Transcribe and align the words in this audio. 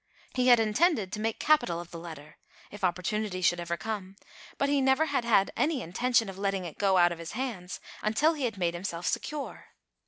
He 0.33 0.47
had 0.47 0.59
intended 0.59 1.11
to 1.11 1.19
make 1.19 1.39
capital 1.39 1.79
of 1.79 1.91
the 1.91 1.99
letter, 1.99 2.37
if 2.71 2.83
opportunity 2.83 3.39
should 3.39 3.59
ever 3.59 3.77
come, 3.77 4.15
but 4.57 4.67
he 4.67 4.81
never 4.81 5.05
had 5.05 5.23
had 5.23 5.51
any 5.55 5.83
intention 5.83 6.27
of 6.27 6.39
letting 6.39 6.65
it 6.65 6.79
go 6.79 6.97
out 6.97 7.11
of 7.11 7.19
his 7.19 7.33
hands, 7.33 7.79
until 8.01 8.33
he 8.33 8.45
had 8.45 8.57
made 8.57 8.73
himself 8.73 9.05
se 9.05 9.19
cure. 9.19 9.65